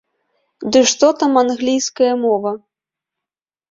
[0.75, 2.59] Ды што там англійская мова!